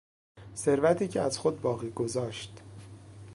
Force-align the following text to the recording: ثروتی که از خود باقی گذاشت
ثروتی 0.55 1.07
که 1.07 1.21
از 1.21 1.37
خود 1.37 1.61
باقی 1.61 1.89
گذاشت 1.91 2.61